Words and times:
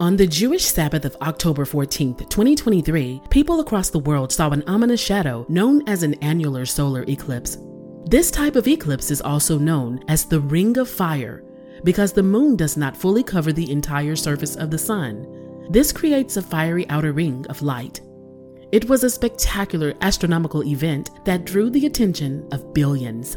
On 0.00 0.14
the 0.14 0.28
Jewish 0.28 0.64
Sabbath 0.64 1.04
of 1.04 1.16
October 1.22 1.64
14th, 1.64 2.30
2023, 2.30 3.20
people 3.30 3.58
across 3.58 3.90
the 3.90 3.98
world 3.98 4.30
saw 4.30 4.48
an 4.50 4.62
ominous 4.68 5.00
shadow 5.00 5.44
known 5.48 5.82
as 5.88 6.04
an 6.04 6.14
annular 6.22 6.64
solar 6.64 7.04
eclipse. 7.08 7.58
This 8.04 8.30
type 8.30 8.54
of 8.54 8.68
eclipse 8.68 9.10
is 9.10 9.20
also 9.20 9.58
known 9.58 9.98
as 10.06 10.24
the 10.24 10.38
Ring 10.38 10.78
of 10.78 10.88
Fire 10.88 11.42
because 11.82 12.12
the 12.12 12.22
moon 12.22 12.54
does 12.54 12.76
not 12.76 12.96
fully 12.96 13.24
cover 13.24 13.52
the 13.52 13.72
entire 13.72 14.14
surface 14.14 14.54
of 14.54 14.70
the 14.70 14.78
sun. 14.78 15.26
This 15.68 15.90
creates 15.90 16.36
a 16.36 16.42
fiery 16.42 16.88
outer 16.90 17.10
ring 17.10 17.44
of 17.48 17.60
light. 17.60 18.00
It 18.70 18.88
was 18.88 19.02
a 19.02 19.10
spectacular 19.10 19.94
astronomical 20.00 20.62
event 20.62 21.10
that 21.24 21.44
drew 21.44 21.70
the 21.70 21.86
attention 21.86 22.46
of 22.52 22.72
billions. 22.72 23.36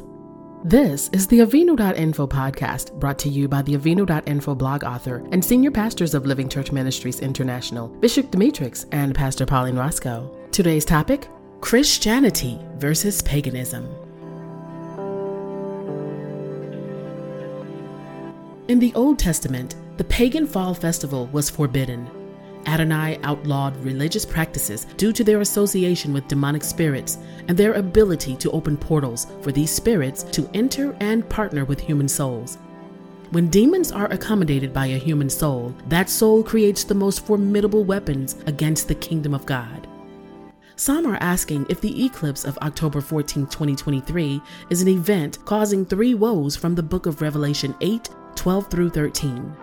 This 0.64 1.10
is 1.12 1.26
the 1.26 1.40
Avinu.info 1.40 2.28
podcast 2.28 2.94
brought 3.00 3.18
to 3.20 3.30
you 3.30 3.48
by 3.48 3.64
the 3.64 3.76
Avinu.info 3.76 4.54
blog 4.54 4.84
author 4.84 5.26
and 5.32 5.44
senior 5.44 5.72
pastors 5.72 6.14
of 6.14 6.28
Living 6.28 6.48
Church 6.48 6.72
Ministries 6.72 7.20
International, 7.20 7.88
Bishop 7.88 8.30
Demetrix 8.30 8.86
and 8.92 9.16
Pastor 9.16 9.48
Pauline 9.48 9.76
Roscoe. 9.76 10.30
Today's 10.52 10.86
topic 10.86 11.28
Christianity 11.62 12.60
versus 12.76 13.24
paganism. 13.24 13.88
In 18.68 18.78
the 18.78 18.94
Old 18.94 19.18
Testament, 19.18 19.78
the 19.98 20.04
pagan 20.04 20.46
fall 20.46 20.76
festival 20.76 21.26
was 21.34 21.50
forbidden. 21.50 22.21
Adonai 22.68 23.20
outlawed 23.24 23.76
religious 23.78 24.26
practices 24.26 24.86
due 24.98 25.12
to 25.14 25.24
their 25.24 25.42
association 25.42 26.14
with 26.14 26.28
demonic 26.28 26.64
spirits 26.64 27.18
and 27.48 27.58
their 27.58 27.74
ability 27.74 28.36
to 28.38 28.52
open 28.52 28.78
portals 28.78 29.28
for 29.42 29.52
these 29.52 29.72
spirits 29.72 30.24
to 30.24 30.50
enter 30.54 30.96
and 31.00 31.28
partner 31.30 31.66
with 31.66 31.80
human 31.80 32.08
souls. 32.08 32.58
When 33.32 33.48
demons 33.48 33.92
are 33.92 34.12
accommodated 34.12 34.74
by 34.74 34.88
a 34.88 34.98
human 34.98 35.30
soul, 35.30 35.74
that 35.88 36.10
soul 36.10 36.44
creates 36.44 36.84
the 36.84 36.96
most 36.96 37.26
formidable 37.26 37.86
weapons 37.86 38.36
against 38.46 38.88
the 38.88 38.96
kingdom 38.96 39.34
of 39.34 39.46
God. 39.46 39.88
Some 40.76 41.06
are 41.06 41.18
asking 41.22 41.68
if 41.70 41.80
the 41.80 42.06
eclipse 42.06 42.44
of 42.44 42.58
October 42.58 43.02
14, 43.02 43.46
2023 43.46 44.42
is 44.70 44.82
an 44.82 44.88
event 44.88 45.38
causing 45.46 45.86
three 45.86 46.14
woes 46.14 46.56
from 46.56 46.76
the 46.76 46.84
book 46.84 47.06
of 47.06 47.22
Revelation 47.22 47.76
8, 47.82 48.10
12 48.36 48.70
through 48.70 48.90
13. 48.90 49.56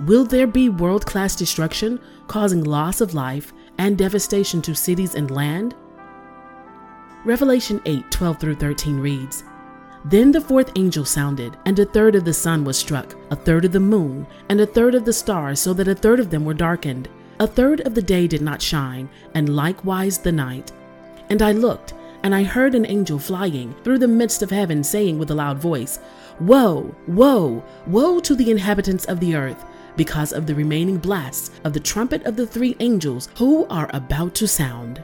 Will 0.00 0.24
there 0.24 0.46
be 0.46 0.68
world 0.68 1.06
class 1.06 1.34
destruction, 1.34 1.98
causing 2.28 2.62
loss 2.64 3.00
of 3.00 3.14
life 3.14 3.54
and 3.78 3.96
devastation 3.96 4.60
to 4.62 4.74
cities 4.74 5.14
and 5.14 5.30
land? 5.30 5.74
Revelation 7.24 7.80
8 7.86 8.10
12 8.10 8.38
through 8.38 8.54
13 8.56 9.00
reads 9.00 9.42
Then 10.04 10.32
the 10.32 10.40
fourth 10.40 10.70
angel 10.76 11.06
sounded, 11.06 11.56
and 11.64 11.78
a 11.78 11.86
third 11.86 12.14
of 12.14 12.26
the 12.26 12.34
sun 12.34 12.62
was 12.62 12.76
struck, 12.76 13.16
a 13.30 13.36
third 13.36 13.64
of 13.64 13.72
the 13.72 13.80
moon, 13.80 14.26
and 14.50 14.60
a 14.60 14.66
third 14.66 14.94
of 14.94 15.06
the 15.06 15.14
stars, 15.14 15.60
so 15.60 15.72
that 15.72 15.88
a 15.88 15.94
third 15.94 16.20
of 16.20 16.28
them 16.28 16.44
were 16.44 16.54
darkened. 16.54 17.08
A 17.40 17.46
third 17.46 17.80
of 17.80 17.94
the 17.94 18.02
day 18.02 18.26
did 18.26 18.42
not 18.42 18.60
shine, 18.60 19.08
and 19.34 19.56
likewise 19.56 20.18
the 20.18 20.32
night. 20.32 20.72
And 21.30 21.40
I 21.40 21.52
looked, 21.52 21.94
and 22.22 22.34
I 22.34 22.42
heard 22.42 22.74
an 22.74 22.86
angel 22.86 23.18
flying 23.18 23.74
through 23.82 23.98
the 23.98 24.08
midst 24.08 24.42
of 24.42 24.50
heaven, 24.50 24.84
saying 24.84 25.18
with 25.18 25.30
a 25.30 25.34
loud 25.34 25.58
voice, 25.58 26.00
Woe, 26.38 26.94
woe, 27.08 27.64
woe 27.86 28.20
to 28.20 28.34
the 28.34 28.50
inhabitants 28.50 29.06
of 29.06 29.20
the 29.20 29.34
earth, 29.34 29.64
because 29.96 30.32
of 30.32 30.46
the 30.46 30.54
remaining 30.54 30.98
blasts 30.98 31.50
of 31.64 31.72
the 31.72 31.80
trumpet 31.80 32.24
of 32.24 32.36
the 32.36 32.46
three 32.46 32.76
angels 32.80 33.28
who 33.36 33.66
are 33.66 33.90
about 33.92 34.34
to 34.36 34.46
sound. 34.46 35.02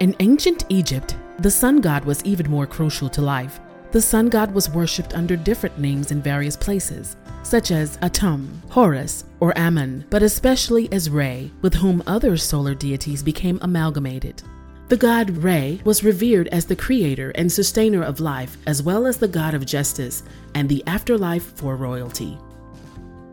In 0.00 0.14
ancient 0.20 0.64
Egypt, 0.68 1.16
the 1.38 1.50
sun 1.50 1.80
god 1.80 2.04
was 2.04 2.24
even 2.24 2.50
more 2.50 2.66
crucial 2.66 3.08
to 3.10 3.22
life. 3.22 3.60
The 3.92 4.00
sun 4.00 4.28
god 4.28 4.54
was 4.54 4.70
worshipped 4.70 5.14
under 5.14 5.36
different 5.36 5.78
names 5.78 6.10
in 6.10 6.22
various 6.22 6.56
places, 6.56 7.16
such 7.42 7.70
as 7.70 7.96
Atum, 7.98 8.48
Horus, 8.70 9.24
or 9.40 9.56
Ammon, 9.58 10.04
but 10.10 10.22
especially 10.22 10.90
as 10.92 11.10
Re, 11.10 11.50
with 11.60 11.74
whom 11.74 12.02
other 12.06 12.36
solar 12.36 12.74
deities 12.74 13.22
became 13.22 13.58
amalgamated. 13.62 14.42
The 14.88 14.96
god 14.96 15.30
Re 15.30 15.80
was 15.84 16.02
revered 16.02 16.48
as 16.48 16.66
the 16.66 16.76
creator 16.76 17.30
and 17.36 17.50
sustainer 17.50 18.02
of 18.02 18.20
life, 18.20 18.56
as 18.66 18.82
well 18.82 19.06
as 19.06 19.18
the 19.18 19.28
god 19.28 19.54
of 19.54 19.64
justice 19.66 20.22
and 20.54 20.68
the 20.68 20.82
afterlife 20.86 21.52
for 21.56 21.76
royalty. 21.76 22.38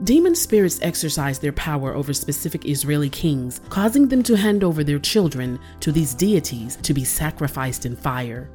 Demon 0.04 0.36
spirits 0.36 0.80
exercise 0.84 1.40
their 1.40 1.52
power 1.54 1.96
over 1.96 2.14
specific 2.14 2.66
Israeli 2.66 3.10
kings, 3.10 3.62
causing 3.70 4.08
them 4.08 4.22
to 4.24 4.38
hand 4.38 4.64
over 4.64 4.84
their 4.84 5.00
children 5.00 5.60
to 5.80 5.92
these 5.92 6.14
deities 6.14 6.76
to 6.78 6.94
be 6.94 7.04
sacrificed 7.04 7.86
in 7.86 7.96
fire. 7.96 8.50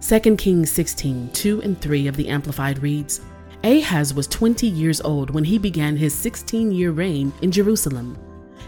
2 0.00 0.36
Kings 0.36 0.70
16 0.70 1.30
2 1.32 1.62
and 1.62 1.80
3 1.80 2.08
of 2.08 2.16
the 2.16 2.28
Amplified 2.28 2.82
reads 2.82 3.20
Ahaz 3.62 4.14
was 4.14 4.26
20 4.26 4.66
years 4.66 5.00
old 5.00 5.30
when 5.30 5.44
he 5.44 5.58
began 5.58 5.96
his 5.96 6.14
16 6.14 6.72
year 6.72 6.90
reign 6.90 7.32
in 7.42 7.52
Jerusalem. 7.52 8.16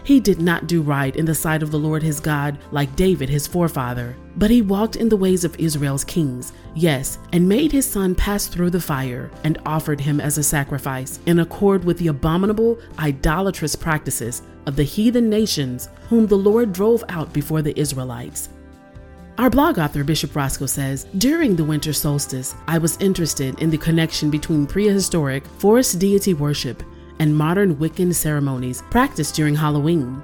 He 0.03 0.19
did 0.19 0.41
not 0.41 0.67
do 0.67 0.81
right 0.81 1.15
in 1.15 1.25
the 1.25 1.35
sight 1.35 1.61
of 1.61 1.71
the 1.71 1.79
Lord 1.79 2.03
his 2.03 2.19
God 2.19 2.57
like 2.71 2.95
David 2.95 3.29
his 3.29 3.47
forefather, 3.47 4.15
but 4.35 4.49
he 4.49 4.61
walked 4.61 4.95
in 4.95 5.09
the 5.09 5.17
ways 5.17 5.43
of 5.43 5.59
Israel's 5.59 6.03
kings, 6.03 6.53
yes, 6.75 7.17
and 7.33 7.47
made 7.47 7.71
his 7.71 7.85
son 7.85 8.15
pass 8.15 8.47
through 8.47 8.69
the 8.69 8.81
fire 8.81 9.29
and 9.43 9.59
offered 9.65 9.99
him 9.99 10.19
as 10.19 10.37
a 10.37 10.43
sacrifice 10.43 11.19
in 11.25 11.39
accord 11.39 11.83
with 11.83 11.97
the 11.97 12.07
abominable, 12.07 12.79
idolatrous 12.99 13.75
practices 13.75 14.41
of 14.65 14.75
the 14.75 14.83
heathen 14.83 15.29
nations 15.29 15.89
whom 16.09 16.27
the 16.27 16.37
Lord 16.37 16.73
drove 16.73 17.03
out 17.09 17.33
before 17.33 17.61
the 17.61 17.77
Israelites. 17.79 18.49
Our 19.37 19.49
blog 19.49 19.79
author, 19.79 20.03
Bishop 20.03 20.35
Roscoe, 20.35 20.67
says 20.67 21.05
During 21.17 21.55
the 21.55 21.63
winter 21.63 21.93
solstice, 21.93 22.53
I 22.67 22.77
was 22.77 22.97
interested 22.97 23.59
in 23.59 23.69
the 23.69 23.77
connection 23.77 24.29
between 24.29 24.67
prehistoric 24.67 25.45
forest 25.57 25.97
deity 25.99 26.33
worship 26.33 26.83
and 27.19 27.35
modern 27.35 27.75
Wiccan 27.75 28.13
ceremonies 28.13 28.83
practiced 28.89 29.35
during 29.35 29.55
Halloween. 29.55 30.23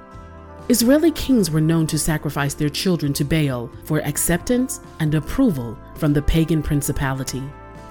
Israeli 0.68 1.10
kings 1.12 1.50
were 1.50 1.60
known 1.60 1.86
to 1.86 1.98
sacrifice 1.98 2.54
their 2.54 2.68
children 2.68 3.12
to 3.14 3.24
Baal 3.24 3.70
for 3.84 4.00
acceptance 4.00 4.80
and 5.00 5.14
approval 5.14 5.78
from 5.94 6.12
the 6.12 6.22
pagan 6.22 6.62
principality. 6.62 7.42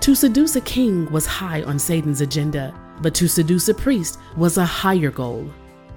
To 0.02 0.14
seduce 0.14 0.56
a 0.56 0.62
king 0.62 1.12
was 1.12 1.26
high 1.26 1.64
on 1.64 1.80
Satan's 1.80 2.22
agenda, 2.22 2.74
but 3.02 3.16
to 3.16 3.28
seduce 3.28 3.68
a 3.68 3.74
priest 3.74 4.20
was 4.36 4.58
a 4.58 4.66
higher 4.66 5.12
goal. 5.12 5.50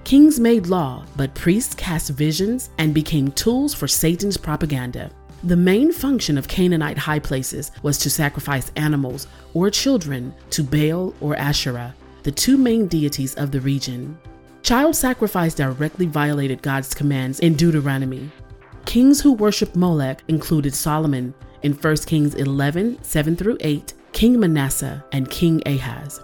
Kings 0.04 0.40
made 0.40 0.66
law, 0.66 1.04
but 1.16 1.34
priests 1.34 1.74
cast 1.74 2.10
visions 2.10 2.70
and 2.78 2.94
became 2.94 3.30
tools 3.32 3.74
for 3.74 3.86
Satan's 3.86 4.36
propaganda. 4.36 5.10
The 5.44 5.56
main 5.56 5.92
function 5.92 6.36
of 6.36 6.48
Canaanite 6.48 6.98
high 6.98 7.18
places 7.18 7.70
was 7.82 7.98
to 7.98 8.10
sacrifice 8.10 8.72
animals 8.76 9.26
or 9.54 9.70
children 9.70 10.34
to 10.50 10.62
Baal 10.62 11.14
or 11.20 11.36
Asherah, 11.36 11.94
the 12.22 12.32
two 12.32 12.56
main 12.56 12.86
deities 12.86 13.34
of 13.34 13.50
the 13.50 13.60
region. 13.60 14.18
Child 14.62 14.94
sacrifice 14.94 15.54
directly 15.54 16.06
violated 16.06 16.62
God's 16.62 16.94
commands 16.94 17.40
in 17.40 17.54
Deuteronomy. 17.54 18.30
Kings 18.84 19.20
who 19.20 19.32
worshiped 19.32 19.76
Molech 19.76 20.22
included 20.28 20.74
Solomon 20.74 21.34
in 21.62 21.72
1 21.72 21.96
Kings 21.98 22.34
11 22.34 23.02
7 23.02 23.36
through 23.36 23.56
8, 23.60 23.94
King 24.12 24.40
Manasseh, 24.40 25.04
and 25.12 25.30
King 25.30 25.62
Ahaz. 25.66 26.20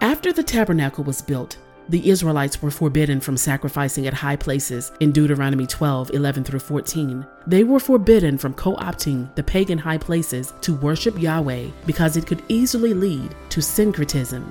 After 0.00 0.32
the 0.32 0.42
tabernacle 0.42 1.04
was 1.04 1.22
built, 1.22 1.58
the 1.88 2.10
Israelites 2.10 2.60
were 2.60 2.70
forbidden 2.70 3.18
from 3.18 3.36
sacrificing 3.36 4.06
at 4.06 4.12
high 4.12 4.36
places 4.36 4.92
in 5.00 5.10
Deuteronomy 5.10 5.66
12 5.66 6.10
11 6.12 6.44
through 6.44 6.60
14. 6.60 7.26
They 7.46 7.64
were 7.64 7.80
forbidden 7.80 8.36
from 8.36 8.54
co 8.54 8.76
opting 8.76 9.34
the 9.34 9.42
pagan 9.42 9.78
high 9.78 9.98
places 9.98 10.52
to 10.60 10.76
worship 10.76 11.18
Yahweh 11.18 11.68
because 11.86 12.16
it 12.16 12.26
could 12.26 12.42
easily 12.48 12.92
lead 12.92 13.34
to 13.48 13.62
syncretism. 13.62 14.44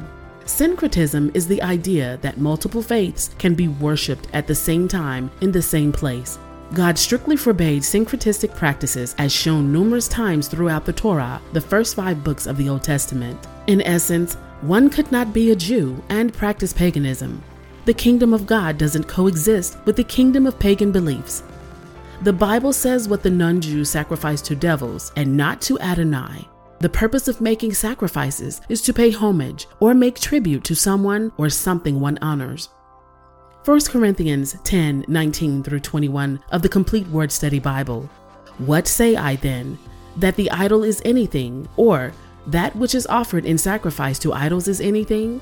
Syncretism 0.47 1.31
is 1.33 1.45
the 1.45 1.61
idea 1.61 2.17
that 2.21 2.39
multiple 2.39 2.81
faiths 2.81 3.31
can 3.37 3.53
be 3.53 3.67
worshipped 3.67 4.29
at 4.31 4.47
the 4.47 4.55
same 4.55 4.87
time 4.87 5.29
in 5.41 5.51
the 5.51 5.61
same 5.61 5.91
place. 5.91 6.39
God 6.73 6.97
strictly 6.97 7.35
forbade 7.35 7.81
syncretistic 7.81 8.55
practices 8.55 9.13
as 9.17 9.33
shown 9.33 9.73
numerous 9.73 10.07
times 10.07 10.47
throughout 10.47 10.85
the 10.85 10.93
Torah, 10.93 11.41
the 11.51 11.59
first 11.59 11.95
five 11.95 12.23
books 12.23 12.47
of 12.47 12.55
the 12.55 12.69
Old 12.69 12.81
Testament. 12.81 13.45
In 13.67 13.81
essence, 13.81 14.35
one 14.61 14.89
could 14.89 15.11
not 15.11 15.33
be 15.33 15.51
a 15.51 15.55
Jew 15.55 16.01
and 16.07 16.33
practice 16.33 16.71
paganism. 16.71 17.43
The 17.83 17.93
kingdom 17.93 18.33
of 18.33 18.47
God 18.47 18.77
doesn't 18.77 19.03
coexist 19.03 19.77
with 19.83 19.97
the 19.97 20.03
kingdom 20.05 20.47
of 20.47 20.57
pagan 20.57 20.93
beliefs. 20.93 21.43
The 22.23 22.33
Bible 22.33 22.71
says 22.71 23.09
what 23.09 23.21
the 23.21 23.29
non 23.29 23.59
Jews 23.59 23.89
sacrifice 23.89 24.41
to 24.43 24.55
devils 24.55 25.11
and 25.17 25.35
not 25.35 25.59
to 25.63 25.77
Adonai. 25.79 26.47
The 26.79 26.89
purpose 26.89 27.27
of 27.27 27.41
making 27.41 27.73
sacrifices 27.73 28.61
is 28.69 28.83
to 28.83 28.93
pay 28.93 29.09
homage 29.09 29.67
or 29.79 29.95
make 29.95 30.19
tribute 30.19 30.63
to 30.65 30.75
someone 30.75 31.31
or 31.37 31.49
something 31.49 31.99
one 31.99 32.19
honors. 32.21 32.69
1 33.65 33.81
Corinthians 33.85 34.55
10 34.63 35.05
19 35.07 35.63
through 35.63 35.79
21 35.79 36.39
of 36.51 36.61
the 36.61 36.69
Complete 36.69 37.07
Word 37.07 37.31
Study 37.31 37.57
Bible. 37.57 38.07
What 38.59 38.87
say 38.87 39.15
I 39.15 39.37
then? 39.37 39.79
That 40.17 40.35
the 40.35 40.51
idol 40.51 40.83
is 40.83 41.01
anything, 41.03 41.67
or 41.77 42.13
that 42.45 42.75
which 42.75 42.93
is 42.93 43.07
offered 43.07 43.45
in 43.45 43.57
sacrifice 43.57 44.19
to 44.19 44.33
idols 44.33 44.67
is 44.67 44.79
anything? 44.79 45.41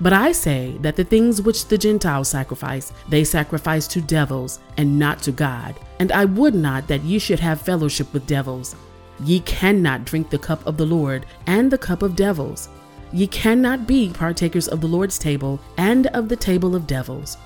But 0.00 0.12
I 0.12 0.30
say 0.30 0.76
that 0.82 0.94
the 0.94 1.04
things 1.04 1.42
which 1.42 1.66
the 1.66 1.78
Gentiles 1.78 2.28
sacrifice, 2.28 2.92
they 3.08 3.24
sacrifice 3.24 3.88
to 3.88 4.00
devils 4.00 4.60
and 4.76 4.98
not 4.98 5.20
to 5.22 5.32
God. 5.32 5.74
And 5.98 6.12
I 6.12 6.26
would 6.26 6.54
not 6.54 6.86
that 6.86 7.02
ye 7.02 7.18
should 7.18 7.40
have 7.40 7.60
fellowship 7.60 8.12
with 8.12 8.26
devils. 8.26 8.76
Ye 9.20 9.40
cannot 9.40 10.04
drink 10.04 10.30
the 10.30 10.38
cup 10.38 10.66
of 10.66 10.76
the 10.76 10.86
Lord 10.86 11.26
and 11.46 11.70
the 11.70 11.78
cup 11.78 12.02
of 12.02 12.16
devils. 12.16 12.68
Ye 13.12 13.26
cannot 13.26 13.86
be 13.86 14.10
partakers 14.10 14.68
of 14.68 14.80
the 14.80 14.88
Lord's 14.88 15.18
table 15.18 15.60
and 15.76 16.06
of 16.08 16.28
the 16.28 16.36
table 16.36 16.74
of 16.74 16.86
devils. 16.86 17.36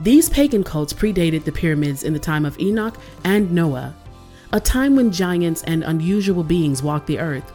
These 0.00 0.28
pagan 0.28 0.64
cults 0.64 0.92
predated 0.92 1.44
the 1.44 1.52
pyramids 1.52 2.02
in 2.02 2.12
the 2.12 2.18
time 2.18 2.44
of 2.44 2.58
Enoch 2.58 2.98
and 3.24 3.50
Noah, 3.52 3.94
a 4.52 4.60
time 4.60 4.96
when 4.96 5.12
giants 5.12 5.62
and 5.64 5.84
unusual 5.84 6.42
beings 6.42 6.82
walked 6.82 7.06
the 7.06 7.18
earth. 7.18 7.52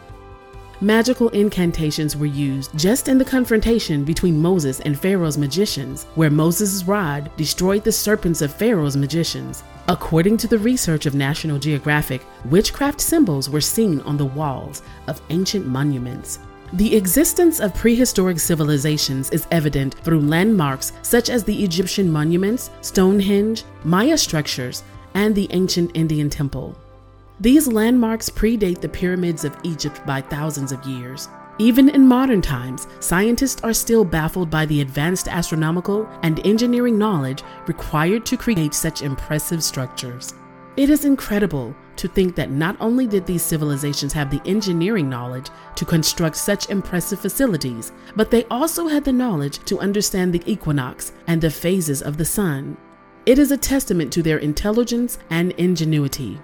Magical 0.83 1.29
incantations 1.29 2.17
were 2.17 2.25
used 2.25 2.75
just 2.75 3.07
in 3.07 3.19
the 3.19 3.25
confrontation 3.25 4.03
between 4.03 4.41
Moses 4.41 4.79
and 4.79 4.99
Pharaoh's 4.99 5.37
magicians, 5.37 6.05
where 6.15 6.31
Moses' 6.31 6.83
rod 6.85 7.29
destroyed 7.37 7.83
the 7.83 7.91
serpents 7.91 8.41
of 8.41 8.51
Pharaoh's 8.51 8.97
magicians. 8.97 9.61
According 9.91 10.37
to 10.37 10.47
the 10.47 10.57
research 10.57 11.05
of 11.05 11.15
National 11.15 11.59
Geographic, 11.59 12.25
witchcraft 12.45 13.01
symbols 13.01 13.49
were 13.49 13.59
seen 13.59 13.99
on 14.03 14.15
the 14.15 14.23
walls 14.23 14.83
of 15.07 15.21
ancient 15.29 15.67
monuments. 15.67 16.39
The 16.71 16.95
existence 16.95 17.59
of 17.59 17.75
prehistoric 17.75 18.39
civilizations 18.39 19.29
is 19.31 19.45
evident 19.51 19.95
through 19.95 20.21
landmarks 20.21 20.93
such 21.01 21.29
as 21.29 21.43
the 21.43 21.61
Egyptian 21.61 22.09
monuments, 22.09 22.69
Stonehenge, 22.79 23.65
Maya 23.83 24.17
structures, 24.17 24.83
and 25.13 25.35
the 25.35 25.49
ancient 25.51 25.91
Indian 25.93 26.29
temple. 26.29 26.73
These 27.41 27.67
landmarks 27.67 28.29
predate 28.29 28.79
the 28.79 28.87
pyramids 28.87 29.43
of 29.43 29.57
Egypt 29.63 29.99
by 30.05 30.21
thousands 30.21 30.71
of 30.71 30.85
years. 30.85 31.27
Even 31.61 31.89
in 31.89 32.07
modern 32.07 32.41
times, 32.41 32.87
scientists 33.01 33.61
are 33.63 33.71
still 33.71 34.03
baffled 34.03 34.49
by 34.49 34.65
the 34.65 34.81
advanced 34.81 35.27
astronomical 35.27 36.09
and 36.23 36.43
engineering 36.43 36.97
knowledge 36.97 37.43
required 37.67 38.25
to 38.25 38.35
create 38.35 38.73
such 38.73 39.03
impressive 39.03 39.63
structures. 39.63 40.33
It 40.75 40.89
is 40.89 41.05
incredible 41.05 41.75
to 41.97 42.07
think 42.07 42.33
that 42.33 42.49
not 42.49 42.77
only 42.79 43.05
did 43.05 43.27
these 43.27 43.43
civilizations 43.43 44.11
have 44.13 44.31
the 44.31 44.41
engineering 44.43 45.07
knowledge 45.07 45.51
to 45.75 45.85
construct 45.85 46.35
such 46.35 46.67
impressive 46.71 47.19
facilities, 47.19 47.91
but 48.15 48.31
they 48.31 48.45
also 48.45 48.87
had 48.87 49.03
the 49.03 49.13
knowledge 49.13 49.59
to 49.65 49.79
understand 49.79 50.33
the 50.33 50.41
equinox 50.51 51.11
and 51.27 51.41
the 51.41 51.51
phases 51.51 52.01
of 52.01 52.17
the 52.17 52.25
sun. 52.25 52.75
It 53.27 53.37
is 53.37 53.51
a 53.51 53.57
testament 53.57 54.11
to 54.13 54.23
their 54.23 54.39
intelligence 54.39 55.19
and 55.29 55.51
ingenuity. 55.51 56.39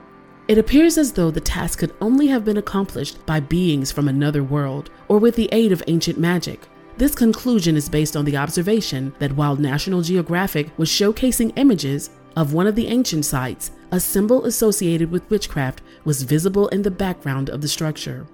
It 0.47 0.57
appears 0.57 0.97
as 0.97 1.11
though 1.11 1.29
the 1.29 1.41
task 1.41 1.79
could 1.79 1.93
only 1.99 2.27
have 2.27 2.45
been 2.45 2.55
accomplished 2.55 3.25
by 3.25 3.41
beings 3.41 3.91
from 3.91 4.07
another 4.07 4.43
world 4.43 4.89
or 5.09 5.19
with 5.19 5.35
the 5.35 5.49
aid 5.51 5.73
of 5.73 5.83
ancient 5.87 6.17
magic. 6.17 6.67
This 6.95 7.13
conclusion 7.13 7.75
is 7.75 7.89
based 7.89 8.15
on 8.15 8.23
the 8.23 8.37
observation 8.37 9.13
that 9.19 9.33
while 9.33 9.57
National 9.57 10.01
Geographic 10.01 10.71
was 10.77 10.89
showcasing 10.89 11.51
images 11.57 12.11
of 12.37 12.53
one 12.53 12.65
of 12.65 12.75
the 12.75 12.87
ancient 12.87 13.25
sites, 13.25 13.71
a 13.91 13.99
symbol 13.99 14.45
associated 14.45 15.11
with 15.11 15.29
witchcraft 15.29 15.81
was 16.05 16.23
visible 16.23 16.69
in 16.69 16.81
the 16.81 16.91
background 16.91 17.49
of 17.49 17.59
the 17.59 17.67
structure. 17.67 18.25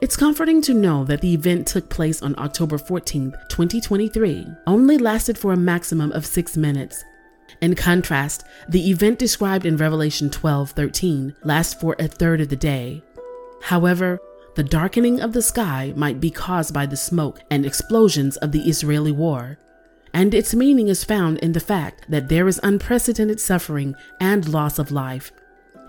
It's 0.00 0.16
comforting 0.16 0.62
to 0.62 0.74
know 0.74 1.04
that 1.04 1.20
the 1.20 1.34
event 1.34 1.66
took 1.66 1.88
place 1.88 2.22
on 2.22 2.36
October 2.38 2.78
14, 2.78 3.32
2023, 3.48 4.46
only 4.68 4.96
lasted 4.96 5.36
for 5.36 5.52
a 5.52 5.56
maximum 5.56 6.12
of 6.12 6.24
six 6.24 6.56
minutes. 6.56 7.04
In 7.60 7.74
contrast, 7.74 8.44
the 8.68 8.90
event 8.90 9.18
described 9.18 9.66
in 9.66 9.76
Revelation 9.76 10.30
12:13 10.30 11.34
lasts 11.44 11.74
for 11.74 11.94
a 11.98 12.08
third 12.08 12.40
of 12.40 12.48
the 12.48 12.56
day. 12.56 13.02
However, 13.62 14.18
the 14.54 14.64
darkening 14.64 15.20
of 15.20 15.32
the 15.32 15.42
sky 15.42 15.92
might 15.96 16.20
be 16.20 16.30
caused 16.30 16.74
by 16.74 16.86
the 16.86 16.96
smoke 16.96 17.40
and 17.50 17.64
explosions 17.64 18.36
of 18.38 18.52
the 18.52 18.68
Israeli 18.68 19.12
war, 19.12 19.58
and 20.12 20.34
its 20.34 20.54
meaning 20.54 20.88
is 20.88 21.04
found 21.04 21.38
in 21.38 21.52
the 21.52 21.60
fact 21.60 22.10
that 22.10 22.28
there 22.28 22.46
is 22.48 22.60
unprecedented 22.62 23.40
suffering 23.40 23.94
and 24.20 24.48
loss 24.48 24.78
of 24.78 24.92
life. 24.92 25.32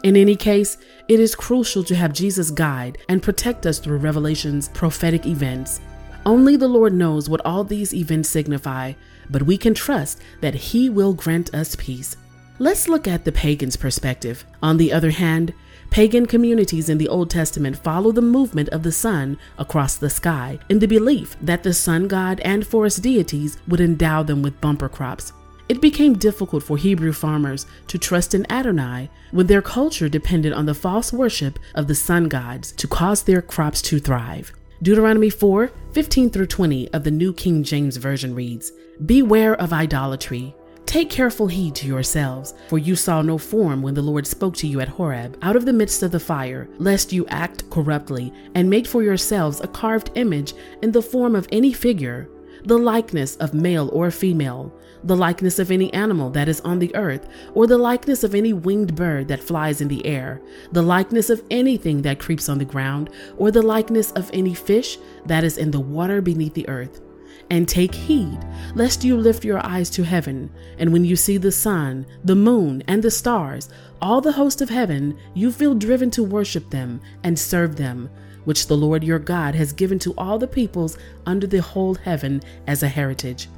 In 0.03 0.15
any 0.15 0.35
case, 0.35 0.77
it 1.07 1.19
is 1.19 1.33
crucial 1.35 1.83
to 1.85 1.95
have 1.95 2.13
Jesus 2.13 2.51
guide 2.51 2.97
and 3.09 3.23
protect 3.23 3.65
us 3.65 3.79
through 3.79 3.97
Revelation's 3.97 4.69
prophetic 4.69 5.25
events. 5.25 5.81
Only 6.25 6.55
the 6.55 6.67
Lord 6.67 6.93
knows 6.93 7.29
what 7.29 7.45
all 7.45 7.63
these 7.63 7.93
events 7.93 8.29
signify, 8.29 8.93
but 9.33 9.43
we 9.43 9.57
can 9.57 9.73
trust 9.73 10.21
that 10.39 10.53
He 10.53 10.89
will 10.89 11.13
grant 11.13 11.53
us 11.53 11.75
peace. 11.75 12.15
Let's 12.59 12.87
look 12.87 13.05
at 13.05 13.25
the 13.25 13.31
pagan's 13.33 13.75
perspective. 13.75 14.45
On 14.61 14.77
the 14.77 14.93
other 14.93 15.11
hand, 15.11 15.53
Pagan 15.93 16.25
communities 16.25 16.89
in 16.89 16.97
the 16.97 17.07
Old 17.07 17.29
Testament 17.29 17.77
follow 17.77 18.11
the 18.11 18.19
movement 18.19 18.67
of 18.69 18.81
the 18.81 18.91
sun 18.91 19.37
across 19.59 19.95
the 19.95 20.09
sky 20.09 20.57
in 20.67 20.79
the 20.79 20.87
belief 20.87 21.37
that 21.39 21.61
the 21.61 21.71
sun 21.71 22.07
god 22.07 22.39
and 22.39 22.65
forest 22.65 23.03
deities 23.03 23.59
would 23.67 23.79
endow 23.79 24.23
them 24.23 24.41
with 24.41 24.59
bumper 24.59 24.89
crops. 24.89 25.33
It 25.69 25.81
became 25.81 26.15
difficult 26.15 26.63
for 26.63 26.77
Hebrew 26.77 27.13
farmers 27.13 27.67
to 27.89 27.99
trust 27.99 28.33
in 28.33 28.51
Adonai 28.51 29.07
when 29.29 29.45
their 29.45 29.61
culture 29.61 30.09
depended 30.09 30.51
on 30.51 30.65
the 30.65 30.73
false 30.73 31.13
worship 31.13 31.59
of 31.75 31.87
the 31.87 31.93
sun 31.93 32.27
gods 32.27 32.71
to 32.71 32.87
cause 32.87 33.21
their 33.21 33.43
crops 33.43 33.79
to 33.83 33.99
thrive. 33.99 34.51
Deuteronomy 34.81 35.29
4 35.29 35.71
15 35.91 36.31
through 36.31 36.47
20 36.47 36.91
of 36.91 37.03
the 37.03 37.11
New 37.11 37.31
King 37.33 37.63
James 37.63 37.97
Version 37.97 38.33
reads 38.33 38.71
Beware 39.05 39.59
of 39.59 39.73
idolatry. 39.73 40.55
Take 40.85 41.09
careful 41.09 41.47
heed 41.47 41.75
to 41.75 41.87
yourselves, 41.87 42.53
for 42.69 42.77
you 42.77 42.95
saw 42.95 43.21
no 43.21 43.37
form 43.37 43.81
when 43.81 43.95
the 43.95 44.01
Lord 44.01 44.25
spoke 44.25 44.55
to 44.57 44.67
you 44.67 44.79
at 44.79 44.87
Horeb 44.87 45.37
out 45.41 45.57
of 45.57 45.65
the 45.65 45.73
midst 45.73 46.03
of 46.03 46.11
the 46.11 46.21
fire, 46.21 46.69
lest 46.77 47.11
you 47.11 47.25
act 47.27 47.69
corruptly 47.69 48.31
and 48.55 48.69
make 48.69 48.87
for 48.87 49.03
yourselves 49.03 49.59
a 49.59 49.67
carved 49.67 50.11
image 50.15 50.53
in 50.81 50.93
the 50.93 51.01
form 51.01 51.35
of 51.35 51.49
any 51.51 51.73
figure, 51.73 52.29
the 52.63 52.77
likeness 52.77 53.35
of 53.37 53.53
male 53.53 53.89
or 53.91 54.09
female, 54.09 54.73
the 55.03 55.17
likeness 55.17 55.59
of 55.59 55.69
any 55.69 55.93
animal 55.93 56.29
that 56.29 56.47
is 56.47 56.61
on 56.61 56.79
the 56.79 56.95
earth, 56.95 57.27
or 57.55 57.67
the 57.67 57.77
likeness 57.77 58.23
of 58.23 58.33
any 58.33 58.53
winged 58.53 58.95
bird 58.95 59.27
that 59.27 59.43
flies 59.43 59.81
in 59.81 59.89
the 59.89 60.05
air, 60.05 60.41
the 60.71 60.81
likeness 60.81 61.29
of 61.29 61.43
anything 61.51 62.03
that 62.03 62.19
creeps 62.19 62.47
on 62.47 62.57
the 62.57 62.63
ground, 62.63 63.09
or 63.35 63.51
the 63.51 63.61
likeness 63.61 64.11
of 64.11 64.29
any 64.31 64.53
fish 64.53 64.97
that 65.25 65.43
is 65.43 65.57
in 65.57 65.71
the 65.71 65.79
water 65.79 66.21
beneath 66.21 66.53
the 66.53 66.69
earth 66.69 67.01
and 67.49 67.67
take 67.67 67.93
heed, 67.93 68.37
lest 68.75 69.03
you 69.03 69.17
lift 69.17 69.43
your 69.45 69.63
eyes 69.65 69.89
to 69.91 70.03
heaven, 70.03 70.49
and 70.77 70.91
when 70.91 71.05
you 71.05 71.15
see 71.15 71.37
the 71.37 71.51
sun, 71.51 72.05
the 72.23 72.35
moon, 72.35 72.83
and 72.87 73.03
the 73.03 73.11
stars, 73.11 73.69
all 74.01 74.21
the 74.21 74.31
host 74.31 74.61
of 74.61 74.69
heaven, 74.69 75.17
you 75.33 75.51
feel 75.51 75.75
driven 75.75 76.09
to 76.11 76.23
worship 76.23 76.69
them 76.69 76.99
and 77.23 77.37
serve 77.37 77.75
them, 77.75 78.09
which 78.45 78.67
the 78.67 78.77
Lord 78.77 79.03
your 79.03 79.19
God 79.19 79.55
has 79.55 79.73
given 79.73 79.99
to 79.99 80.13
all 80.17 80.37
the 80.37 80.47
peoples 80.47 80.97
under 81.25 81.47
the 81.47 81.61
whole 81.61 81.95
heaven 81.95 82.41
as 82.67 82.83
a 82.83 82.87
heritage. 82.87 83.49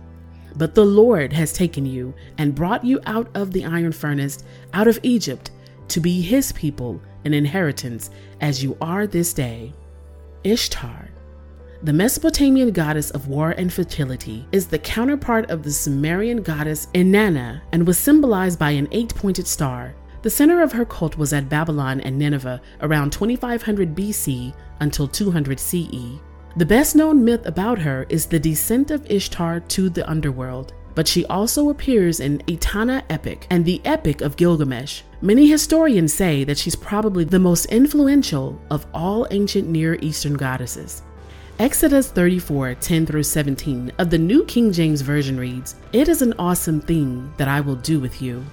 But 0.57 0.75
the 0.75 0.85
Lord 0.85 1.33
has 1.33 1.51
taken 1.51 1.85
you 1.85 2.13
and 2.37 2.55
brought 2.55 2.85
you 2.85 2.99
out 3.05 3.29
of 3.35 3.51
the 3.51 3.65
iron 3.65 3.91
furnace, 3.91 4.43
out 4.73 4.87
of 4.87 4.99
Egypt, 5.03 5.51
to 5.89 5.99
be 5.99 6.21
his 6.21 6.51
people, 6.53 7.01
an 7.25 7.33
inheritance, 7.33 8.09
as 8.41 8.63
you 8.63 8.77
are 8.81 9.07
this 9.07 9.33
day. 9.33 9.73
Ishtar 10.43 11.09
the 11.83 11.93
Mesopotamian 11.93 12.71
goddess 12.71 13.11
of 13.11 13.27
war 13.27 13.51
and 13.51 13.71
fertility 13.71 14.47
is 14.51 14.67
the 14.67 14.79
counterpart 14.79 15.49
of 15.49 15.63
the 15.63 15.71
Sumerian 15.71 16.41
goddess 16.41 16.87
Inanna 16.93 17.61
and 17.71 17.85
was 17.85 17.97
symbolized 17.97 18.57
by 18.57 18.71
an 18.71 18.87
eight 18.91 19.13
pointed 19.13 19.45
star. 19.45 19.93
The 20.21 20.29
center 20.29 20.61
of 20.63 20.71
her 20.71 20.85
cult 20.85 21.17
was 21.17 21.33
at 21.33 21.49
Babylon 21.49 22.01
and 22.01 22.17
Nineveh 22.17 22.61
around 22.81 23.11
2500 23.11 23.93
BC 23.93 24.53
until 24.79 25.07
200 25.07 25.59
CE. 25.59 26.19
The 26.57 26.65
best 26.65 26.95
known 26.95 27.23
myth 27.23 27.45
about 27.45 27.77
her 27.79 28.05
is 28.09 28.25
the 28.25 28.39
descent 28.39 28.89
of 28.89 29.05
Ishtar 29.11 29.59
to 29.59 29.89
the 29.89 30.09
underworld, 30.09 30.73
but 30.95 31.07
she 31.07 31.25
also 31.25 31.69
appears 31.69 32.21
in 32.21 32.41
Etana 32.49 33.03
epic 33.09 33.45
and 33.49 33.65
the 33.65 33.81
Epic 33.83 34.21
of 34.21 34.37
Gilgamesh. 34.37 35.01
Many 35.21 35.47
historians 35.47 36.13
say 36.13 36.45
that 36.45 36.57
she's 36.57 36.75
probably 36.75 37.25
the 37.25 37.37
most 37.37 37.65
influential 37.65 38.59
of 38.71 38.87
all 38.93 39.27
ancient 39.31 39.67
Near 39.67 39.95
Eastern 39.95 40.35
goddesses. 40.35 41.03
Exodus 41.57 42.09
34 42.09 42.75
10 42.75 43.05
through 43.05 43.23
17 43.23 43.93
of 43.97 44.09
the 44.09 44.17
New 44.17 44.43
King 44.43 44.73
James 44.73 44.99
Version 44.99 45.39
reads, 45.39 45.75
It 45.93 46.09
is 46.09 46.21
an 46.21 46.33
awesome 46.37 46.81
thing 46.81 47.31
that 47.37 47.47
I 47.47 47.61
will 47.61 47.77
do 47.77 47.97
with 47.97 48.21
you. 48.21 48.43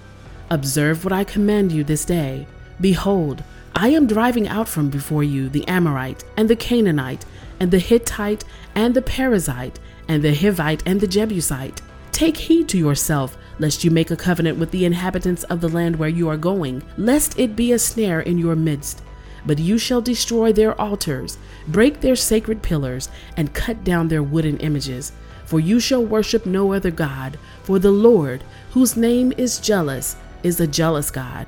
Observe 0.51 1.03
what 1.03 1.13
I 1.13 1.25
command 1.25 1.73
you 1.73 1.83
this 1.83 2.05
day. 2.05 2.47
Behold, 2.81 3.43
I 3.75 3.89
am 3.89 4.07
driving 4.07 4.47
out 4.47 4.69
from 4.69 4.89
before 4.89 5.25
you 5.25 5.49
the 5.49 5.67
Amorite, 5.67 6.23
and 6.37 6.49
the 6.49 6.55
Canaanite, 6.55 7.25
and 7.59 7.73
the 7.73 7.81
Hittite, 7.81 8.45
and 8.77 8.95
the 8.95 9.03
Perizzite, 9.03 9.81
and 10.07 10.23
the 10.23 10.33
Hivite, 10.33 10.83
and 10.87 11.01
the 11.01 11.09
Jebusite. 11.09 11.83
Take 12.13 12.37
heed 12.37 12.69
to 12.69 12.79
yourself, 12.79 13.37
lest 13.59 13.83
you 13.83 13.91
make 13.91 14.13
a 14.13 14.17
covenant 14.17 14.59
with 14.59 14.71
the 14.71 14.85
inhabitants 14.85 15.43
of 15.45 15.61
the 15.61 15.69
land 15.69 15.97
where 15.97 16.09
you 16.09 16.29
are 16.29 16.37
going, 16.37 16.85
lest 16.97 17.37
it 17.37 17.57
be 17.57 17.73
a 17.73 17.81
snare 17.81 18.21
in 18.21 18.39
your 18.39 18.55
midst 18.55 19.03
but 19.47 19.59
you 19.59 19.79
shall 19.79 20.01
destroy 20.01 20.53
their 20.53 20.79
altars, 20.81 21.39
break 21.69 22.01
their 22.01 22.17
sacred 22.17 22.63
pillars, 22.63 23.09
and 23.37 23.55
cut 23.55 23.85
down 23.85 24.09
their 24.09 24.23
wooden 24.23 24.59
images. 24.59 25.13
For 25.45 25.61
you 25.61 25.81
shall 25.81 26.05
worship 26.05 26.47
no 26.47 26.73
other 26.73 26.91
God, 26.91 27.39
for 27.63 27.79
the 27.79 27.91
Lord, 27.91 28.45
whose 28.71 28.97
name 28.97 29.33
is 29.37 29.59
jealous, 29.59 30.17
is 30.43 30.61
a 30.61 30.67
jealous 30.67 31.11
God 31.11 31.47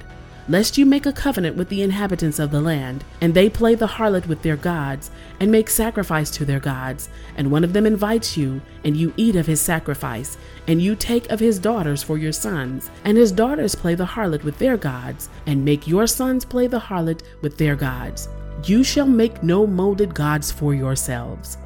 lest 0.49 0.77
you 0.77 0.85
make 0.85 1.07
a 1.07 1.13
covenant 1.13 1.57
with 1.57 1.69
the 1.69 1.83
inhabitants 1.83 2.39
of 2.39 2.51
the 2.51 2.61
land, 2.61 3.05
and 3.21 3.33
they 3.33 3.49
play 3.49 3.75
the 3.75 3.87
harlot 3.87 4.27
with 4.27 4.43
their 4.43 4.57
gods, 4.57 5.11
and 5.41 5.51
make 5.51 5.71
sacrifice 5.71 6.31
to 6.31 6.45
their 6.45 6.61
gods, 6.61 7.09
and 7.37 7.51
one 7.51 7.65
of 7.65 7.73
them 7.73 7.87
invites 7.87 8.37
you, 8.37 8.61
and 8.85 8.97
you 8.97 9.13
eat 9.17 9.37
of 9.37 9.47
his 9.47 9.61
sacrifice, 9.61 10.37
and 10.69 10.83
you 10.83 10.95
take 10.95 11.31
of 11.31 11.41
his 11.41 11.59
daughters 11.59 12.03
for 12.03 12.19
your 12.19 12.33
sons, 12.33 12.91
and 13.05 13.17
his 13.17 13.33
daughters 13.33 13.75
play 13.75 13.95
the 13.95 14.05
harlot 14.05 14.45
with 14.45 14.59
their 14.59 14.77
gods, 14.77 15.29
and 15.47 15.65
make 15.65 15.87
your 15.87 16.07
sons 16.07 16.45
play 16.45 16.67
the 16.67 16.81
harlot 16.81 17.23
with 17.41 17.57
their 17.57 17.77
gods. 17.77 18.29
You 18.65 18.85
shall 18.85 19.07
make 19.07 19.43
no 19.43 19.67
molded 19.67 20.15
gods 20.15 20.51
for 20.53 20.75
yourselves. 20.75 21.59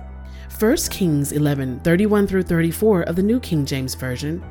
1 0.59 0.77
Kings 0.91 1.31
11 1.31 1.81
31 1.81 2.27
through 2.27 2.43
34 2.43 3.03
of 3.03 3.15
the 3.15 3.23
New 3.23 3.39
King 3.39 3.65
James 3.65 3.95
Version 3.95 4.43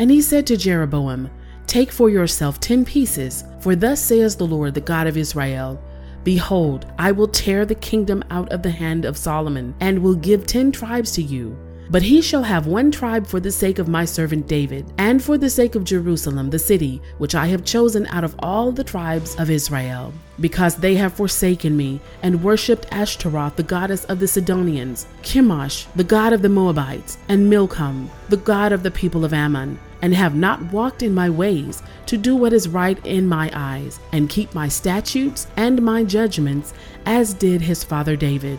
And 0.00 0.10
he 0.10 0.20
said 0.20 0.44
to 0.48 0.56
Jeroboam, 0.56 1.30
Take 1.66 1.90
for 1.90 2.10
yourself 2.10 2.60
ten 2.60 2.84
pieces, 2.84 3.44
for 3.60 3.74
thus 3.74 4.02
says 4.02 4.36
the 4.36 4.46
Lord, 4.46 4.74
the 4.74 4.80
God 4.80 5.06
of 5.06 5.16
Israel 5.16 5.82
Behold, 6.24 6.86
I 6.98 7.10
will 7.10 7.26
tear 7.26 7.64
the 7.64 7.74
kingdom 7.74 8.22
out 8.30 8.52
of 8.52 8.62
the 8.62 8.70
hand 8.70 9.04
of 9.04 9.16
Solomon, 9.16 9.74
and 9.80 9.98
will 9.98 10.14
give 10.14 10.46
ten 10.46 10.70
tribes 10.70 11.12
to 11.12 11.22
you. 11.22 11.56
But 11.92 12.00
he 12.00 12.22
shall 12.22 12.42
have 12.42 12.66
one 12.66 12.90
tribe 12.90 13.26
for 13.26 13.38
the 13.38 13.52
sake 13.52 13.78
of 13.78 13.86
my 13.86 14.06
servant 14.06 14.48
David, 14.48 14.90
and 14.96 15.22
for 15.22 15.36
the 15.36 15.50
sake 15.50 15.74
of 15.74 15.84
Jerusalem, 15.84 16.48
the 16.48 16.58
city 16.58 17.02
which 17.18 17.34
I 17.34 17.48
have 17.48 17.66
chosen 17.66 18.06
out 18.06 18.24
of 18.24 18.34
all 18.38 18.72
the 18.72 18.82
tribes 18.82 19.36
of 19.38 19.50
Israel. 19.50 20.14
Because 20.40 20.76
they 20.76 20.94
have 20.94 21.12
forsaken 21.12 21.76
me, 21.76 22.00
and 22.22 22.42
worshipped 22.42 22.86
Ashtaroth, 22.90 23.56
the 23.56 23.62
goddess 23.62 24.06
of 24.06 24.20
the 24.20 24.26
Sidonians, 24.26 25.06
Chemosh, 25.22 25.84
the 25.94 26.02
god 26.02 26.32
of 26.32 26.40
the 26.40 26.48
Moabites, 26.48 27.18
and 27.28 27.50
Milcom, 27.50 28.10
the 28.30 28.38
god 28.38 28.72
of 28.72 28.82
the 28.82 28.90
people 28.90 29.26
of 29.26 29.34
Ammon 29.34 29.78
and 30.00 30.14
have 30.14 30.34
not 30.34 30.72
walked 30.72 31.02
in 31.02 31.14
my 31.14 31.30
ways 31.30 31.82
to 32.06 32.16
do 32.16 32.34
what 32.34 32.52
is 32.52 32.68
right 32.68 32.98
in 33.06 33.26
my 33.26 33.50
eyes, 33.54 34.00
and 34.10 34.28
keep 34.28 34.52
my 34.52 34.66
statutes 34.66 35.46
and 35.56 35.80
my 35.80 36.02
judgments, 36.02 36.74
as 37.06 37.34
did 37.34 37.60
his 37.60 37.84
father 37.84 38.16
David. 38.16 38.58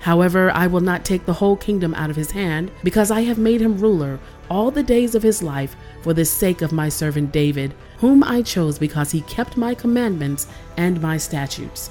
However, 0.00 0.50
I 0.52 0.66
will 0.66 0.80
not 0.80 1.04
take 1.04 1.26
the 1.26 1.34
whole 1.34 1.56
kingdom 1.56 1.94
out 1.94 2.10
of 2.10 2.16
his 2.16 2.30
hand, 2.30 2.70
because 2.82 3.10
I 3.10 3.20
have 3.22 3.38
made 3.38 3.60
him 3.60 3.78
ruler 3.78 4.18
all 4.48 4.70
the 4.70 4.82
days 4.82 5.14
of 5.14 5.22
his 5.22 5.42
life 5.42 5.76
for 6.02 6.14
the 6.14 6.24
sake 6.24 6.62
of 6.62 6.72
my 6.72 6.88
servant 6.88 7.32
David, 7.32 7.74
whom 7.98 8.24
I 8.24 8.42
chose 8.42 8.78
because 8.78 9.10
he 9.10 9.20
kept 9.22 9.56
my 9.56 9.74
commandments 9.74 10.46
and 10.76 11.00
my 11.00 11.18
statutes. 11.18 11.90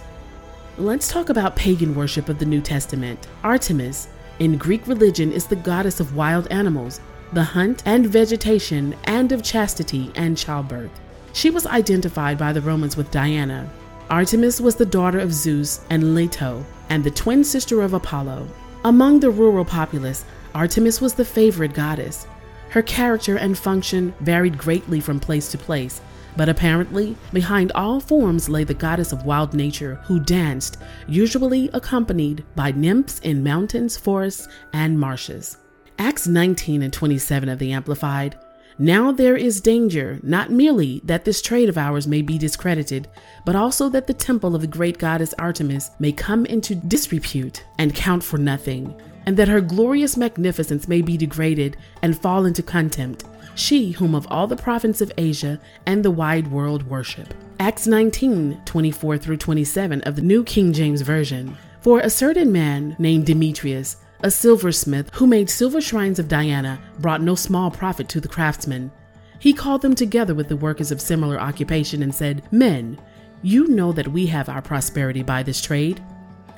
Let's 0.78 1.08
talk 1.08 1.30
about 1.30 1.56
pagan 1.56 1.94
worship 1.94 2.30
of 2.30 2.40
the 2.40 2.46
New 2.46 2.62
Testament. 2.62 3.28
Artemis, 3.44 4.08
in 4.40 4.58
Greek 4.58 4.88
religion, 4.88 5.32
is 5.32 5.46
the 5.46 5.56
goddess 5.56 6.00
of 6.00 6.16
wild 6.16 6.48
animals, 6.48 7.02
the 7.34 7.44
hunt 7.44 7.84
and 7.86 8.08
vegetation, 8.08 8.96
and 9.04 9.32
of 9.32 9.44
chastity 9.44 10.12
and 10.16 10.38
childbirth. 10.38 10.92
She 11.34 11.52
was 11.52 11.68
identified 11.68 12.40
by 12.40 12.54
the 12.54 12.62
Romans 12.62 12.98
with 12.98 13.12
Diana. 13.12 13.70
Artemis 14.10 14.60
was 14.60 14.76
the 14.76 14.88
daughter 14.88 15.20
of 15.20 15.32
Zeus 15.32 15.82
and 15.92 16.16
Leto, 16.16 16.66
and 16.90 17.04
the 17.04 17.12
twin 17.12 17.44
sister 17.44 17.84
of 17.84 17.94
Apollo. 17.94 18.48
Among 18.84 19.20
the 19.20 19.30
rural 19.30 19.64
populace, 19.66 20.26
Artemis 20.56 21.00
was 21.00 21.14
the 21.14 21.26
favorite 21.26 21.76
goddess. 21.76 22.26
Her 22.70 22.82
character 22.82 23.38
and 23.38 23.56
function 23.56 24.16
varied 24.20 24.58
greatly 24.58 25.00
from 25.00 25.20
place 25.20 25.52
to 25.52 25.60
place, 25.60 26.02
but 26.36 26.50
apparently, 26.50 27.18
behind 27.34 27.72
all 27.74 28.00
forms 28.00 28.50
lay 28.50 28.64
the 28.64 28.74
goddess 28.74 29.12
of 29.12 29.26
wild 29.26 29.54
nature 29.54 29.96
who 30.06 30.20
danced, 30.20 30.78
usually 31.08 31.70
accompanied 31.74 32.44
by 32.56 32.72
nymphs 32.72 33.20
in 33.20 33.44
mountains, 33.44 33.96
forests, 33.96 34.48
and 34.74 35.00
marshes. 35.00 35.58
Acts 36.00 36.28
19 36.28 36.82
and 36.82 36.94
27 36.94 37.48
of 37.48 37.60
the 37.60 37.74
Amplified. 37.74 38.38
Now 38.82 39.12
there 39.12 39.36
is 39.36 39.60
danger, 39.60 40.22
not 40.24 40.52
merely 40.52 41.02
that 41.04 41.26
this 41.26 41.42
trade 41.42 41.68
of 41.68 41.78
ours 41.78 42.08
may 42.08 42.22
be 42.22 42.38
discredited, 42.38 43.10
but 43.44 43.54
also 43.54 43.90
that 43.90 44.08
the 44.08 44.14
temple 44.14 44.56
of 44.56 44.62
the 44.62 44.68
great 44.68 44.98
goddess 44.98 45.34
Artemis 45.38 45.92
may 46.00 46.14
come 46.14 46.46
into 46.46 46.76
disrepute 46.76 47.66
and 47.78 47.94
count 47.94 48.24
for 48.24 48.38
nothing, 48.38 48.96
and 49.26 49.36
that 49.36 49.50
her 49.50 49.60
glorious 49.60 50.16
magnificence 50.16 50.88
may 50.88 51.02
be 51.02 51.18
degraded 51.18 51.76
and 52.04 52.18
fall 52.18 52.46
into 52.46 52.64
contempt, 52.64 53.26
she 53.54 53.92
whom 53.92 54.16
of 54.16 54.26
all 54.32 54.48
the 54.48 54.56
province 54.56 55.02
of 55.02 55.12
Asia 55.18 55.60
and 55.86 56.06
the 56.06 56.10
wide 56.10 56.50
world 56.50 56.84
worship. 56.84 57.34
Acts 57.60 57.86
19 57.86 58.62
24 58.64 59.18
through 59.18 59.36
27 59.36 60.02
of 60.04 60.16
the 60.16 60.22
New 60.22 60.42
King 60.46 60.72
James 60.72 61.02
Version. 61.02 61.58
For 61.82 62.00
a 62.00 62.10
certain 62.10 62.54
man 62.54 62.96
named 62.98 63.26
Demetrius, 63.26 63.98
a 64.22 64.30
silversmith 64.30 65.14
who 65.14 65.26
made 65.26 65.50
silver 65.50 65.80
shrines 65.80 66.20
of 66.20 66.28
Diana 66.28 66.80
brought 67.00 67.22
no 67.22 67.36
small 67.36 67.72
profit 67.72 68.10
to 68.10 68.20
the 68.20 68.28
craftsmen. 68.28 68.92
He 69.40 69.54
called 69.54 69.82
them 69.82 69.96
together 69.96 70.36
with 70.36 70.50
the 70.50 70.58
workers 70.58 70.92
of 70.92 71.00
similar 71.00 71.40
occupation 71.40 72.04
and 72.04 72.14
said, 72.14 72.44
Men, 72.52 73.00
you 73.42 73.68
know 73.68 73.94
that 73.94 74.10
we 74.10 74.26
have 74.28 74.50
our 74.50 74.62
prosperity 74.62 75.24
by 75.24 75.44
this 75.44 75.62
trade. 75.62 76.04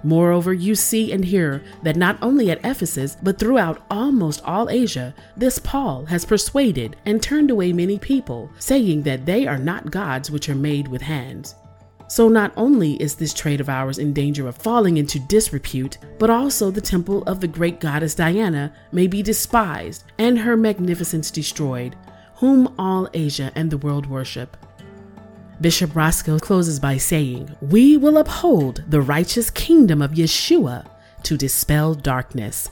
Moreover, 0.03 0.51
you 0.51 0.73
see 0.73 1.11
and 1.11 1.23
hear 1.23 1.61
that 1.83 1.95
not 1.95 2.17
only 2.23 2.49
at 2.49 2.65
Ephesus, 2.65 3.15
but 3.21 3.37
throughout 3.37 3.85
almost 3.91 4.43
all 4.43 4.67
Asia, 4.67 5.13
this 5.37 5.59
Paul 5.59 6.05
has 6.05 6.25
persuaded 6.25 6.95
and 7.05 7.21
turned 7.21 7.51
away 7.51 7.71
many 7.71 7.99
people, 7.99 8.51
saying 8.57 9.03
that 9.03 9.27
they 9.27 9.45
are 9.45 9.59
not 9.59 9.91
gods 9.91 10.31
which 10.31 10.49
are 10.49 10.55
made 10.55 10.87
with 10.87 11.03
hands. 11.03 11.53
So 12.11 12.27
not 12.27 12.51
only 12.57 13.01
is 13.01 13.15
this 13.15 13.33
trade 13.33 13.61
of 13.61 13.69
ours 13.69 13.97
in 13.97 14.11
danger 14.11 14.45
of 14.45 14.57
falling 14.57 14.97
into 14.97 15.17
disrepute, 15.17 15.97
but 16.19 16.29
also 16.29 16.69
the 16.69 16.81
temple 16.81 17.23
of 17.23 17.39
the 17.39 17.47
great 17.47 17.79
goddess 17.79 18.15
Diana 18.15 18.73
may 18.91 19.07
be 19.07 19.23
despised 19.23 20.03
and 20.17 20.37
her 20.37 20.57
magnificence 20.57 21.31
destroyed, 21.31 21.95
whom 22.35 22.75
all 22.77 23.07
Asia 23.13 23.53
and 23.55 23.71
the 23.71 23.77
world 23.77 24.07
worship. 24.07 24.57
Bishop 25.61 25.95
Roscoe 25.95 26.37
closes 26.37 26.81
by 26.81 26.97
saying, 26.97 27.55
We 27.61 27.95
will 27.95 28.17
uphold 28.17 28.83
the 28.89 28.99
righteous 28.99 29.49
kingdom 29.49 30.01
of 30.01 30.11
Yeshua 30.11 30.85
to 31.23 31.37
dispel 31.37 31.93
darkness. 31.95 32.69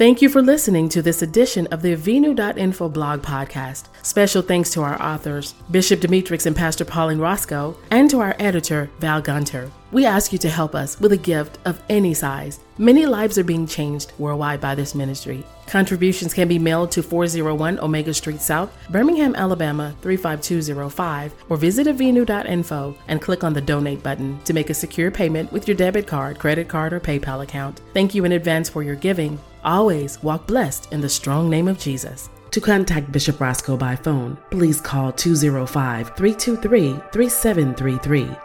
Thank 0.00 0.22
you 0.22 0.30
for 0.30 0.40
listening 0.40 0.88
to 0.90 1.02
this 1.02 1.20
edition 1.20 1.66
of 1.66 1.82
the 1.82 1.94
Avinu.info 1.94 2.88
blog 2.88 3.20
podcast. 3.20 3.88
Special 4.02 4.40
thanks 4.40 4.70
to 4.70 4.80
our 4.80 4.98
authors, 5.02 5.52
Bishop 5.70 6.00
Demetrix 6.00 6.46
and 6.46 6.56
Pastor 6.56 6.86
Pauline 6.86 7.18
Roscoe, 7.18 7.76
and 7.90 8.08
to 8.08 8.20
our 8.20 8.34
editor, 8.38 8.88
Val 8.98 9.20
Gunter. 9.20 9.70
We 9.92 10.06
ask 10.06 10.32
you 10.32 10.38
to 10.38 10.48
help 10.48 10.74
us 10.74 10.98
with 11.00 11.12
a 11.12 11.18
gift 11.18 11.58
of 11.66 11.82
any 11.90 12.14
size. 12.14 12.60
Many 12.78 13.04
lives 13.04 13.36
are 13.36 13.44
being 13.44 13.66
changed 13.66 14.14
worldwide 14.16 14.58
by 14.58 14.74
this 14.74 14.94
ministry. 14.94 15.44
Contributions 15.66 16.32
can 16.32 16.48
be 16.48 16.58
mailed 16.58 16.90
to 16.92 17.02
401 17.02 17.78
Omega 17.80 18.14
Street 18.14 18.40
South, 18.40 18.74
Birmingham, 18.88 19.34
Alabama 19.34 19.94
35205, 20.00 21.34
or 21.50 21.58
visit 21.58 21.86
avinu.info 21.86 22.96
and 23.08 23.20
click 23.20 23.44
on 23.44 23.52
the 23.52 23.60
donate 23.60 24.02
button 24.02 24.40
to 24.44 24.54
make 24.54 24.70
a 24.70 24.74
secure 24.74 25.10
payment 25.10 25.52
with 25.52 25.68
your 25.68 25.76
debit 25.76 26.06
card, 26.06 26.38
credit 26.38 26.68
card, 26.68 26.94
or 26.94 27.00
PayPal 27.00 27.42
account. 27.42 27.82
Thank 27.92 28.14
you 28.14 28.24
in 28.24 28.32
advance 28.32 28.70
for 28.70 28.82
your 28.82 28.96
giving. 28.96 29.38
Always 29.64 30.22
walk 30.22 30.46
blessed 30.46 30.92
in 30.92 31.00
the 31.00 31.08
strong 31.08 31.50
name 31.50 31.68
of 31.68 31.78
Jesus. 31.78 32.30
To 32.50 32.60
contact 32.60 33.12
Bishop 33.12 33.40
Roscoe 33.40 33.76
by 33.76 33.94
phone, 33.94 34.36
please 34.50 34.80
call 34.80 35.12
205 35.12 36.16
323 36.16 37.00
3733. 37.12 38.36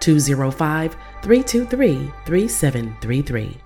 205 0.00 0.92
323 1.22 2.12
3733. 2.26 3.63